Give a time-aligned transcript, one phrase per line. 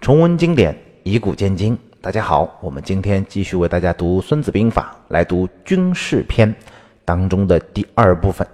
[0.00, 1.76] 重温经典，以古鉴今。
[2.00, 6.52] 大家好，我们今天继续为大家读《孙子兵法》，来读军事篇
[7.04, 8.46] 当中的第二部分：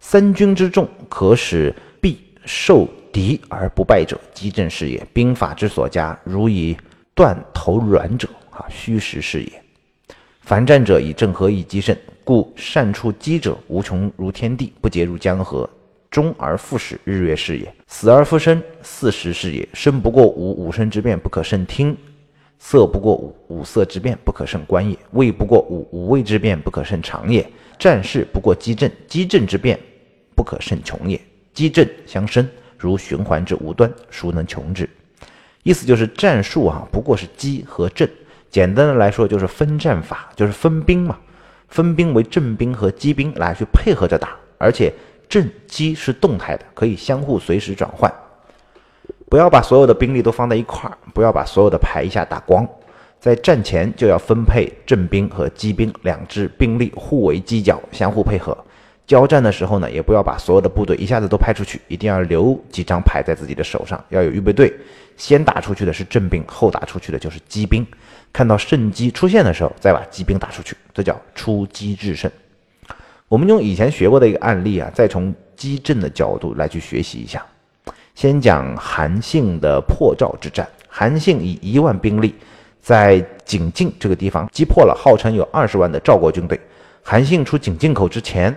[0.00, 5.02] 三军之众，可使必受敌而不败者，击阵是也。
[5.14, 6.76] 兵法之所加，如以
[7.14, 9.50] 断头软者，啊，虚实是也。
[10.42, 15.68] 凡战者以正合以击胜，故善出击者无穷如天地，不竭如江河。
[16.12, 19.66] 终而复始，日月是也；死而复生，四时是也。
[19.72, 21.94] 生不过五，五声之变不可胜听；
[22.58, 27.50] 色不过五，五色之变不可胜观也；味不过五，五味之变不可胜尝也。
[27.78, 29.80] 战事不过机阵，机阵之变
[30.34, 31.18] 不可胜穷也。
[31.54, 34.86] 机阵相生，如循环之无端，孰能穷之？
[35.62, 38.06] 意思就是战术啊，不过是机和阵。
[38.50, 41.18] 简单的来说，就是分战法，就是分兵嘛，
[41.68, 44.92] 分兵为阵兵和机兵来去配合着打，而且。
[45.32, 48.12] 阵机是动态的，可以相互随时转换。
[49.30, 52.68] 不要把所有的兵力都放在一块儿，不要把所有的牌一下打光。
[53.18, 58.54] 在战前就要分配阵兵和机兵两支兵力，互为犄角，相互配合。
[59.06, 64.70] 交战的时候呢，也不要把所有的部队一下子都派出去，一定要留几张牌在自己的手上，要有预备队。
[65.16, 67.86] 先打出去的是阵兵，后打出去的就是机兵。
[68.34, 72.30] 看到胜机出现的时候，再把机兵打出去，这叫出机制胜。
[73.32, 77.42] 我们用以前学过的一个案例啊，再从机阵的角度来去学习一下。
[78.14, 80.68] 先讲韩信的破赵之战。
[80.86, 82.34] 韩信以一万兵力，
[82.82, 86.60] 在井陉这个地方击破了号称有二十万的赵国军队。
[87.02, 88.54] 韩信出井陉口之前，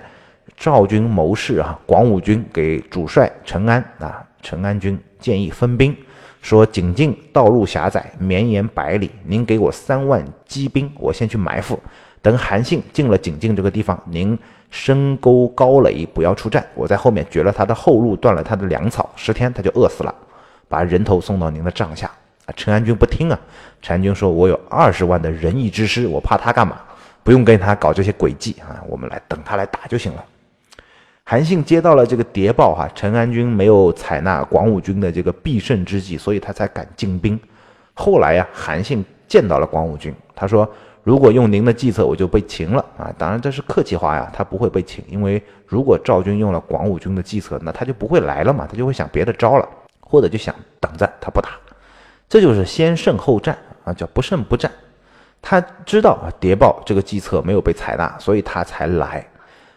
[0.57, 5.95] 赵军谋士啊，广武军给主帅陈安啊，陈安军建议分兵，
[6.41, 11.79] 说井陉道路狭窄，绵延百里，您给我三万机兵，我先去埋伏。
[12.21, 14.37] 等韩信进了井陉这个地方，您
[14.69, 20.13] 深沟高垒，不要出战，我在后面绝了他的后路，断了他的粮草，十天他就饿死了，
[20.67, 22.11] 把人头送到您的帐下。
[22.45, 23.39] 啊，陈安军不听啊，
[23.81, 26.79] 陈安军说：“我有二十万的仁义之师，我怕他干嘛？
[27.23, 30.23] 不用跟他搞这些诡计啊，我们来等他来打就行了。”
[31.23, 37.39] 韩信接到了这个谍报，哈，陈安军没有采纳广武军的这个必胜之计，所以他才敢进兵。
[37.93, 40.69] 后来呀，韩信见到了广武军，他说。
[41.05, 43.13] 如果用您的计策，我就被擒了啊！
[43.15, 51.51] 当然这是客气话呀，他不会被擒，因为如果赵军用了广武军的计策，那他就不会来了嘛，他就会想别的招了，或者就想等着他不打，
[52.27, 54.71] 这就是先胜后战啊，叫不胜不战。
[55.43, 59.23] 他知道啊，谍报这个计策没有被采纳，所以他才来。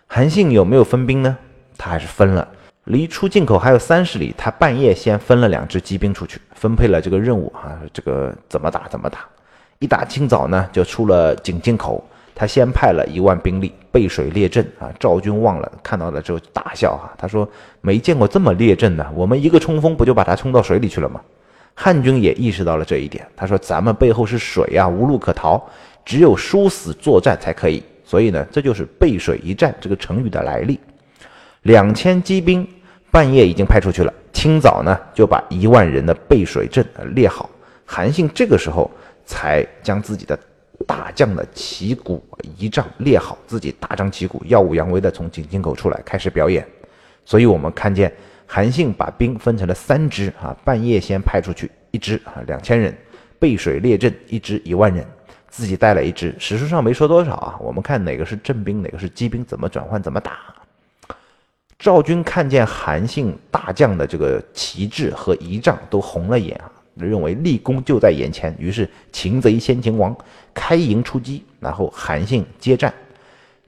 [0.07, 1.37] 韩信有没有分兵呢？
[1.77, 2.49] 他还是分了，
[2.85, 9.19] 离出境口还有三十里，他半夜先分了两支机兵出去，分配了这个任务啊，这个怎么打怎么打。
[9.81, 12.05] 一大清早呢，就出了井陉口。
[12.35, 14.89] 他先派了一万兵力背水列阵啊。
[14.99, 17.49] 赵军忘了看到了之后大笑哈，他说
[17.81, 21.21] 没见过这么列阵的，我们一个冲锋不就把他冲到水里去了吗？
[21.75, 25.61] 汉军也意识到了这一点，他说咱们背后是水啊，无路可逃，
[26.05, 27.83] 只有殊死作战才可以。
[28.05, 30.79] 所以呢，这就是背水一战这个成语的来历。
[31.63, 32.67] 两千机兵
[33.11, 37.51] 半夜已经派出去了，清早呢就把一万人的背水阵列好。
[37.85, 38.89] 韩信这个时候。
[39.29, 40.37] 才将自己的
[40.87, 42.25] 大将的旗鼓
[42.57, 46.67] 仪仗列好，自己大张旗鼓、耀武扬威的从井陉口出来开始表演。
[47.27, 48.11] 所以，我们看见
[48.47, 52.97] 韩信把兵分成了三支啊，半夜先派出去一支啊，两千人
[53.39, 55.07] 背水列阵，一支一万人，
[55.49, 56.35] 自己带了一支。
[56.39, 60.39] 史书上没说多少啊，我们看哪个是正兵，哪个是机兵，怎么转换，怎么打。
[61.79, 66.73] 赵军看见韩信大将的这个旗帜和仪仗，都红了眼啊。
[67.07, 70.17] 认为立功就在眼前，于是擒贼先擒王，
[70.53, 72.93] 开营出击，然后韩信接战。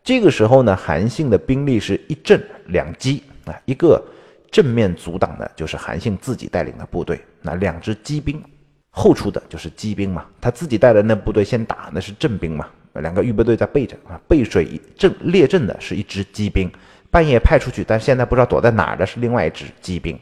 [0.02, 4.02] 这个时候呢，韩信的兵力是一阵两击啊，一个
[4.50, 8.42] 正面阻挡的就是韩信自己带领的部队，那两支机兵
[8.90, 16.68] 后出的就是机兵嘛，他自己带的那部队先打，那是正兵嘛，两个预备队在背着啊，背水一阵列阵的是一支机兵，
[17.10, 20.18] 半夜派出去，但现在不知道躲在哪儿的是另外一支机兵。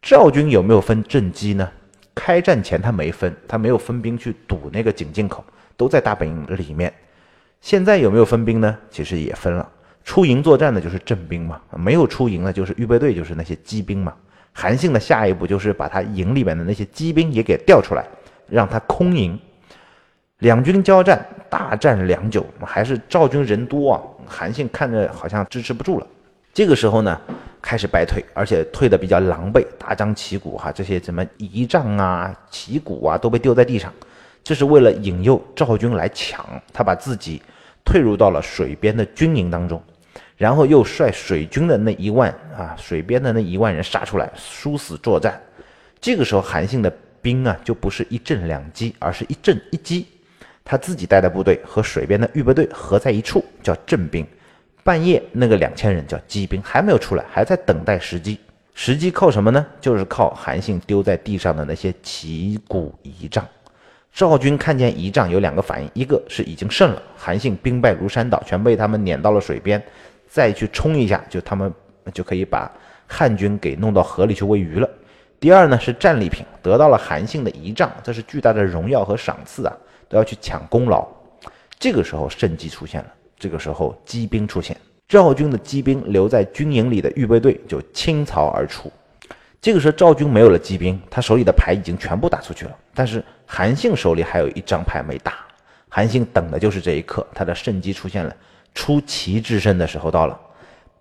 [0.00, 1.68] 赵军有没有分阵机呢？
[2.14, 5.44] 开战前他没分，他没有分兵去堵那个井陉口，
[5.76, 6.92] 都在大本营里面。
[7.60, 8.78] 现在有没有分兵呢？
[8.90, 9.68] 其实也分了。
[10.04, 14.12] 出营作战的就是正兵嘛，没有出营的就是预备队，就是那些机兵嘛。
[14.52, 18.04] 韩信的下一步就是把他营里面的那些机兵也给调出来，
[18.48, 19.38] 让他空营。
[20.38, 24.00] 两军交战，大战良久，还是赵军人多啊。
[24.26, 26.06] 韩信看着好像支持不住了。
[26.54, 27.20] 这个时候呢？
[27.60, 33.90] 开始败退，而且退得比较狼狈，大张旗鼓哈，这些什么仪仗啊、旗鼓啊都被丢在地上，
[34.42, 36.44] 这是为了引诱赵军来抢。
[36.74, 37.40] 他把自己
[37.82, 39.82] 退入到了水边的军营当中，
[40.36, 45.40] 然后又率水军的那一万啊，水边的那一万人杀出来，殊死作战。
[45.98, 46.92] 这个时候，韩信的
[47.22, 50.06] 兵啊，就不是一阵两击，而是一阵一击。
[50.62, 54.26] 他自己带的部队和水边的预备队合在一处，叫阵兵。
[54.84, 58.38] 半夜那个两千人叫机兵，还没有出来，还在等待时机。
[58.74, 59.64] 时机靠什么呢？
[59.80, 63.46] 就是靠韩信丢在地上的那些旗鼓仪仗。
[64.12, 69.82] 赵军看见仪仗有两个反应，一个是已经胜了，韩信兵败如山倒，全被他们撵到了水边，
[70.28, 71.72] 再去冲一下，就他们
[72.12, 72.70] 就可以把
[73.06, 74.88] 汉军给弄到河里去喂鱼了。
[75.40, 79.74] 第二呢是战利品，得到了韩信的仪仗，这是巨大的荣耀和赏赐啊，
[80.08, 81.06] 都要去抢功劳。
[81.78, 83.08] 这个时候胜机出现了。
[83.44, 84.74] 这个时候，机兵出现，
[85.06, 88.90] 赵军的机兵留在军营里的预备队就倾巢而出。
[89.60, 92.74] 这个时候，赵军没有了机兵，他手里的牌已经全部打出去了。
[92.94, 95.44] 但是韩信手里还有一张牌没打，
[95.90, 98.34] 韩信等的就是这一刻，他的胜机出现了，
[98.74, 100.40] 出奇制胜的时候到了。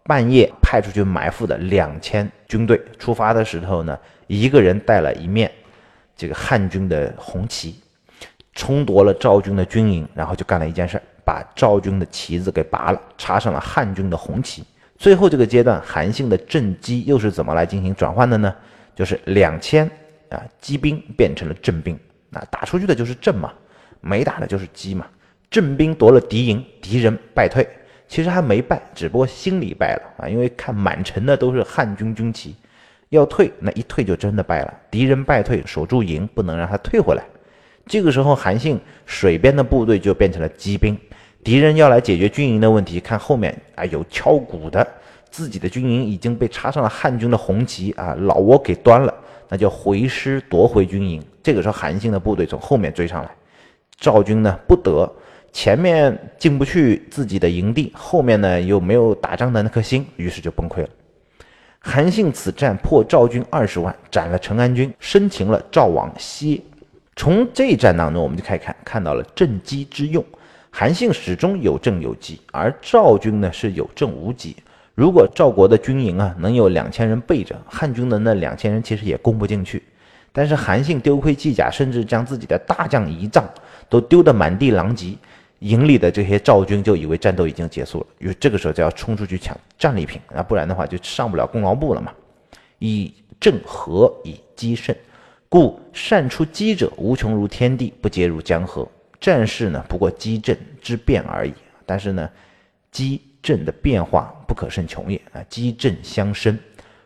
[0.04, 3.98] 半夜派出去埋伏的两千军队出发的时候呢，
[4.28, 5.50] 一个人带了一面
[6.13, 7.80] 这个汉军的红旗，
[8.51, 11.04] 冲夺了赵军的军营，然后就干了一件事儿。
[11.25, 14.63] 把赵军的旗子给拔了，插上了汉军的红旗。
[14.97, 18.53] 最后这个阶段，韩信的阵机又是怎么来进行转换的呢？
[18.95, 19.89] 就是两千
[20.29, 21.99] 啊机兵变成了阵兵，
[22.29, 23.51] 那打出去的就是阵嘛，
[24.01, 25.05] 没打的就是机嘛。
[25.49, 27.67] 阵兵夺了敌营，敌人败退，
[28.07, 32.55] 其实还没败，只不过心里败了啊，因为看满城的都是汉军军旗，
[33.09, 34.73] 要退那一退就真的败了。
[34.89, 37.23] 敌人败退，守住营，不能让他退回来。
[37.85, 40.97] 这个时候，韩信水边的部队就变成了机兵。
[41.44, 44.88] 敌人要来解决军营的问题，看后面啊有敲鼓的，
[45.30, 49.13] 自己的军营已经被插上了汉军的红旗啊，老窝给端了，
[49.50, 51.21] 那就回师夺回军营。
[51.44, 53.30] 这个时候，韩信的部队从后面追上来，
[53.97, 55.12] 赵军呢不得，
[55.51, 60.89] 前面进不去自己的营地，后面呢又没有打仗的那颗心，于是就崩溃了。
[61.80, 66.62] 韩信此战破赵军二十万，斩了陈安军，生擒了赵王歇。
[67.15, 70.24] 从这一战当中，我们就可以看看到了阵机之用。
[70.71, 74.56] 韩信始终有正有机，而赵军呢是有正无机。
[74.95, 79.83] 如果赵国的军营啊能有两千人备着，汉军的那两千人其实也攻不进去。
[80.31, 83.48] 但是韩信丢盔弃甲，甚至将自己的大将仪仗
[83.88, 85.16] 都丢得满地狼藉，
[85.59, 92.12] 营里的这些赵军就以为战斗已经结束了，因为这个时候就要冲出去抢战利品啊，不然的话就上不了功劳簿了嘛。
[92.80, 94.95] 以正和以击胜，
[95.53, 98.89] 故善出击者无穷如天地，不竭如江河。
[99.21, 101.53] 战事呢，不过机阵之变而已。
[101.85, 102.27] 但是呢，
[102.91, 105.45] 机阵的变化不可胜穷也啊！
[105.47, 106.57] 机阵相生，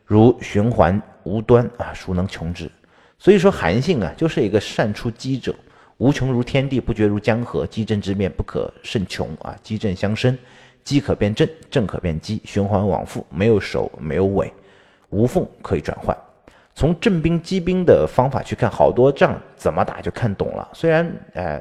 [0.05, 2.71] 如循环无端啊，孰能穷之？
[3.19, 5.53] 所以说，韩信啊，就是一个善出机者，
[5.97, 7.67] 无穷如天地，不绝如江河。
[7.67, 9.53] 机阵之变不可胜穷啊！
[9.61, 10.37] 机阵相生，
[10.85, 14.53] 机可变阵，阵可变机，循环往复，没有首，没有尾，
[15.09, 16.17] 无缝可以转换。
[16.77, 20.69] 从阵兵击兵的方法去看，好多仗怎么打就看懂了。
[20.73, 21.59] 虽然呃。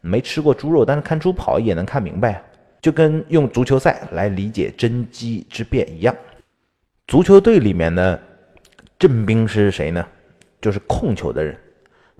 [0.00, 2.40] 没吃过猪肉，但是看猪跑也能看明白，
[2.80, 6.14] 就跟用足球赛来理解真机之变一样。
[7.08, 8.16] 足球队里面呢，
[8.96, 10.06] 阵兵是谁呢？
[10.62, 11.58] 就是控球的人，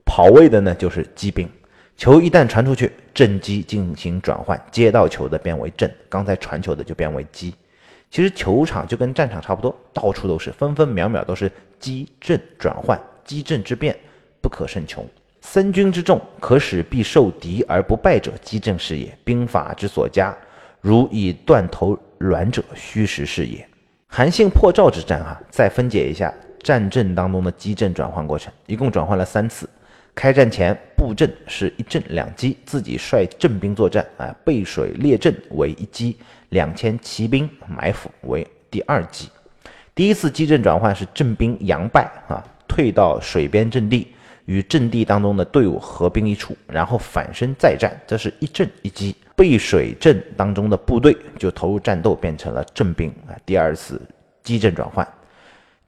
[0.04, 1.48] 跑位的呢就是机兵。
[1.96, 7.54] 球一旦传出去，阵机进行转换，接到球的变为阵，刚才传球的就变为机。
[8.10, 13.96] 其实球场就跟战场差不多，到处都是，分分秒秒都是机阵转换，机阵之变
[14.40, 15.06] 不可胜穷。
[15.40, 19.16] 三军之众，可使必受敌而不败者，机阵是也。
[19.24, 20.36] 兵法之所加，
[20.80, 23.66] 如以断头卵者，虚实是也。
[24.06, 29.68] 韩信破赵之战，哈，再分解一下战阵当中的机阵转换过程，一共转换了三次。
[30.14, 36.16] 开战前布阵是一阵两击，自己率阵兵作战，啊，背水列阵为一击，
[36.50, 39.28] 两千骑兵埋伏为第二击。
[39.94, 44.08] 第一次机阵转换是阵兵佯败，啊，退到水边阵地。
[44.46, 49.14] 与阵地当中的队伍合兵一处，然后反身再战，这是一阵一击。
[49.36, 53.36] 背水阵当中的部队就投入战斗，变成了阵兵啊。
[53.44, 54.00] 第二次
[54.42, 55.06] 机阵转换，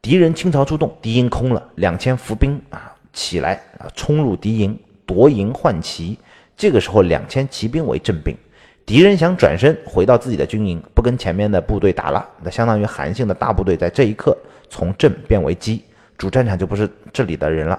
[0.03, 6.19] 敌人倾巢出动，敌营空了，两千伏兵啊起来啊，冲入敌营夺营换旗。
[6.55, 8.37] 这个时候，两千骑兵为阵兵，
[8.85, 14.37] 敌人想转身回到自己的军营，不跟前面的部队打了，那相当于韩信的大部队在这一刻
[14.69, 15.85] 从阵变为机，
[16.19, 17.79] 主战场就不是这里的人了。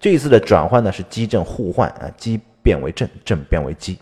[0.00, 3.98] 这一次的转换呢是机阵互换啊，机变为阵，阵变为机。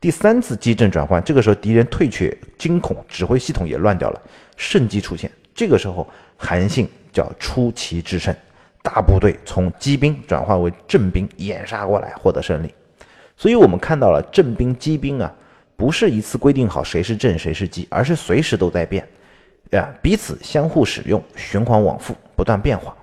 [0.00, 4.22] 第三次机阵转换，这个时候敌人退却，惊恐，指挥系统也乱掉了，
[4.56, 5.30] 胜机出现。
[5.54, 8.34] 这个时候韩信叫出奇制胜，
[8.82, 12.74] 大部队从机兵转换为阵兵，掩杀过来，获得胜利。
[13.36, 15.30] 所以我们看到了阵兵、机兵啊，
[15.80, 19.02] 不是一次规定好谁是阵谁是机，而是随时都在变，
[19.70, 22.94] 啊，彼此相互使用，循环往复，不断变化。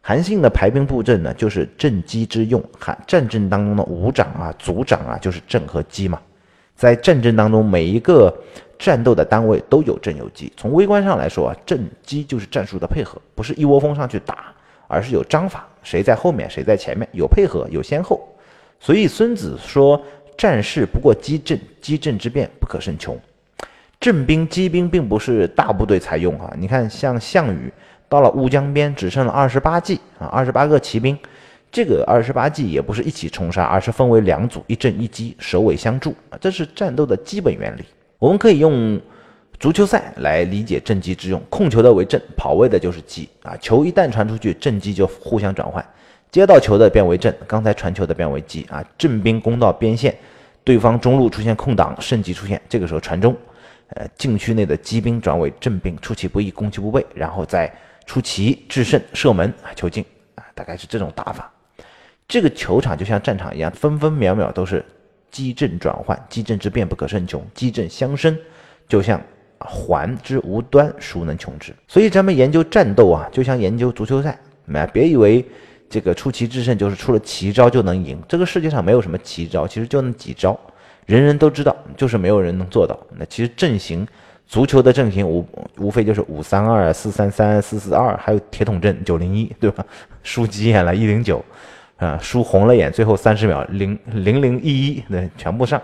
[0.00, 2.64] 韩信的排兵布阵呢，就是阵机之用。
[2.78, 6.18] 韩战阵当中的武长啊、组长啊，就是阵和机嘛。
[6.74, 8.34] 在战阵当中，每一个
[8.78, 10.50] 战斗的单位都有阵有机。
[10.56, 14.46] 从微观上来说啊，阵机就是战术的配合，不是一窝蜂上去打，
[14.88, 18.26] 而是有章法，谁在后面，谁在前面，有配合，有先后。
[18.80, 20.02] 所以孙子说
[20.36, 23.18] ：“战事不过机阵，机阵之变不可胜穷。”
[24.00, 26.52] 阵兵、机兵并不是大部队才用啊。
[26.58, 27.72] 你看，像项羽。
[28.06, 31.18] 到了乌江边，只剩了二十八骑啊，二十八个骑兵。
[31.72, 37.82] 这个二十八骑也不是一起冲杀，而是分为两组，一阵一击，首尾相助啊，这是战斗的基本原理。
[38.20, 39.00] 我们可以用
[39.58, 43.56] 足球赛来理解阵机之用：控球的为阵，跑位的就是机啊。
[43.56, 45.84] 球一旦传出去，阵机就互相转换，
[46.30, 48.84] 接到球的变为阵，刚才传球的变为机啊。
[48.98, 50.16] 阵兵攻到边线，
[50.62, 53.36] 对方中路出现空档，胜机出现，这个时候传中，
[53.88, 57.72] 呃，禁区内的机兵转为阵兵，出其不意，攻其不备，然后再。
[58.06, 60.04] 出奇制胜射门啊，球进
[60.34, 61.50] 啊，大概是这种打法。
[62.28, 64.84] 这个球场就像战场一样，分分秒秒都是
[65.30, 68.36] 机阵转换，机阵之变不可胜穷，机阵相生，
[68.86, 69.18] 就像
[69.58, 71.74] 环之无端，孰能穷之？
[71.88, 74.38] 所以咱们研究战斗啊，就像研究足球赛，
[74.70, 75.42] 哎，别以为
[75.88, 80.58] 这个出奇制胜就是出了奇招就能赢，这个世界上没有什么奇招，其实就那几招，
[81.06, 82.98] 人人都知道，就是没有人能做到。
[83.16, 84.06] 那其实阵型。
[84.46, 85.44] 足球的阵型无
[85.78, 89.84] 无非就是五三二、四三三、四四二，还有铁桶阵九零一，对吧？
[90.22, 91.42] 输急眼了，一零九，
[91.96, 95.80] 啊，输红了眼，最后三十秒零零零一一，那全部上。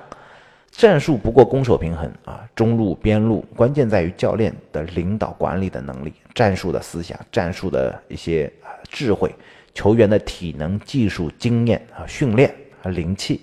[0.70, 8.52] 战术不过攻守平衡啊，中路边路关键在于教练的领导管理的能力，战术的思想，战术的一些
[8.90, 9.34] 智慧，
[9.74, 13.40] 球员的体能、技术、经验啊，训练啊，灵气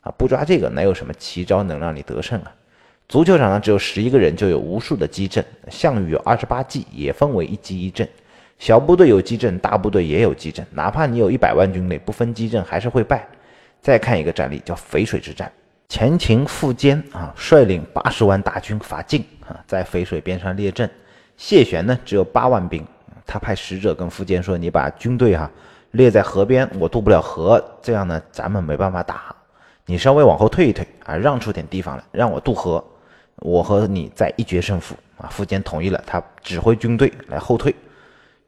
[0.00, 2.52] 啊，不抓这个，哪有什么奇招能让你得胜啊？
[3.08, 5.44] 足球场上只有十一个人，就有无数的机阵。
[5.68, 8.08] 项羽有二十八骑，也分为一机一阵。
[8.58, 10.64] 小部队有机阵，大部队也有机阵。
[10.72, 13.26] 哪怕你有一百万军队，不分机阵还是会败。
[13.80, 15.50] 再看一个战例，叫淝水之战。
[15.88, 20.88] 前秦苻坚啊，率领八十万大军伐晋啊，在淝水边上列阵。
[21.36, 22.86] 谢玄呢，只有八万兵，
[23.30, 25.48] 他派使者跟苻坚说：“你把军队哈
[25.92, 29.32] 列在河边，我渡不了河，这样呢，咱们没办法打。
[29.86, 32.84] 你稍微往后退一退啊，让出点地方来，让我渡河。”
[33.36, 35.30] 我和你再一决胜负啊！
[35.34, 37.74] 苻坚同意了，他指挥军队来后退。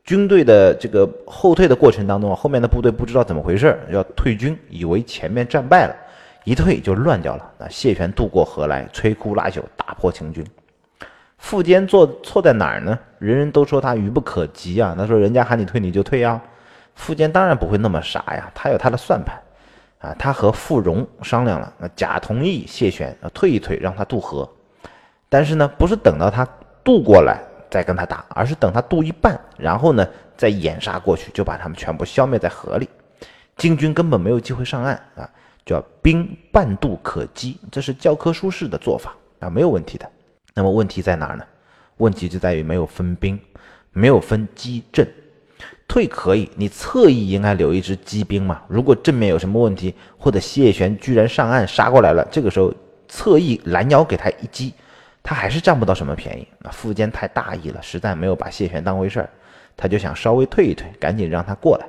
[0.04, 5.96] 军队的这个后退的过程当中啊，后面的部队不知道怎么回事，要退军，以为前面战败了，
[6.44, 7.52] 一退就乱掉了。
[7.56, 10.44] 那谢玄渡过河来，摧枯拉朽，打破秦军。
[11.42, 12.96] 苻坚做错在哪儿呢？
[13.18, 14.94] 人人都说他愚不可及啊。
[14.96, 16.40] 他说人家喊你退你就退啊。
[16.96, 19.36] 苻坚当然不会那么傻呀，他有他的算盘
[19.98, 20.14] 啊。
[20.18, 24.48] 他和傅融商量了，那假同意谢玄退一退，让他渡河。
[25.28, 26.46] 但是呢，不是等到他
[26.84, 30.06] 渡过来再跟他打，而是等他渡一半，然后呢
[30.36, 32.88] 再掩杀过去，就把他们全部消灭在河里。
[33.56, 35.28] 金军根本没有机会上岸啊，
[35.66, 40.08] 叫兵半渡可击，这是教科书式的做法啊，没有问题的。
[40.54, 41.44] 那么问题在哪儿呢？
[41.98, 43.38] 问题就在于没有分兵，
[43.92, 45.06] 没有分机阵。
[45.86, 48.62] 退可以，你侧翼应该留一支机兵嘛。
[48.66, 52.72] 如果正面有什么问题，或者谢玄居然上岸杀过来了，这个时候
[53.08, 54.72] 侧翼拦腰给他一击。
[55.22, 56.48] 他还是占不到什么便宜。
[56.58, 59.30] 那苻坚太大意了，实在没有把谢玄当回事儿，
[59.76, 61.86] 他就想稍微退一退，赶紧让他过来，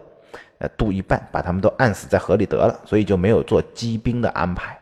[0.60, 4.78] 呃，渡一半，把他们都按死在河里得了，所以就没有做机兵的安排。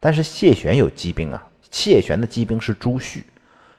[0.00, 3.24] 但是谢玄有机兵啊，谢玄的机兵是朱旭，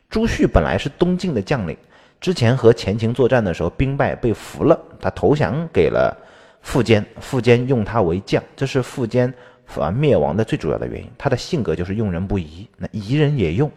[0.10, 1.78] 朱旭本来是东晋的将领，
[2.20, 6.14] 之前和前秦作战的时候兵败被俘了，他投降给了
[6.66, 9.34] 苻坚，苻坚用他为将，这是苻坚
[9.76, 11.10] 啊灭亡的最主要的原因。
[11.18, 13.72] 他的性格就是用人不疑，那疑人也用。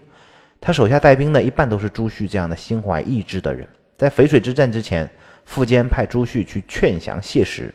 [0.60, 3.68] 他手下带兵的一半都是朱旭这样的心怀异志的人。
[3.98, 5.08] 在淝水之战之前，
[5.48, 7.72] 苻坚派朱旭去劝降谢石，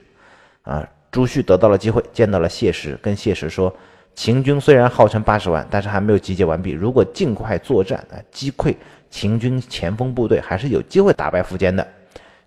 [0.63, 3.73] 啊，朱旭得到了机会，见到了谢石，跟谢石说
[4.13, 6.71] ：“秦军虽然号称八十万，但是还没有集结完毕。
[6.71, 8.75] 如果尽快作战啊，击溃
[9.09, 11.85] 秦军前锋部队，还是有机会打败苻坚的。”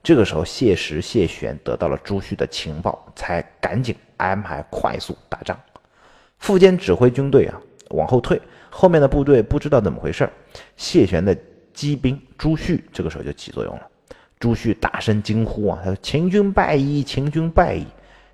[0.02, 5.58] 这个时候，谢石、谢玄得到了朱旭的情报，才赶紧安排快速打仗。
[6.40, 8.40] 苻坚指挥军队啊，往后退。
[8.68, 10.28] 后面的部队不知道怎么回事
[10.76, 11.34] 谢玄的
[11.72, 13.82] 机兵朱旭这个时候就起作用了。
[14.38, 17.02] 朱旭大声惊呼啊，他说：“秦军败矣！
[17.02, 17.86] 秦军败矣！”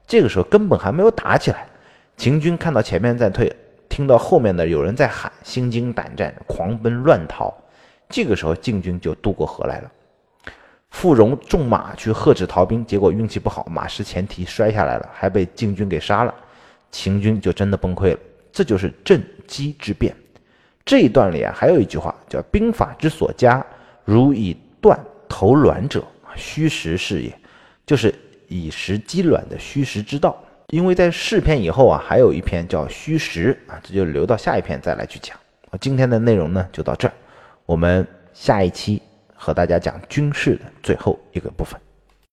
[0.09, 1.69] 这个时候根本还没有打起来，
[2.21, 3.51] 秦军看到前面在退，
[3.89, 7.51] 听到后面的有人在喊，心惊胆战，狂奔乱逃。
[8.11, 9.91] 这个时候晋军就渡过河来了。
[10.91, 16.35] 傅融纵马去喝止逃兵，结果运气不好，马失前蹄摔下来了，还被晋军给杀了。
[16.91, 18.19] 秦军就真的崩溃了。
[18.53, 20.15] 这就是阵机之变。
[20.85, 23.65] 这一段里啊，还有一句话叫“兵法之所加，
[24.05, 26.05] 如以断投卵者，
[26.37, 27.33] 虚实是也”，
[27.87, 28.15] 就是
[28.47, 30.39] 以食击卵的虚实之道。
[30.71, 35.37] 因为在试篇以后啊，还有一篇叫虚实啊，这就留到下一篇再来去讲。
[35.81, 37.15] 今天的内容呢就到这儿，
[37.67, 39.03] 我们下一期
[39.35, 41.81] 和大家讲军事的最后一个部分。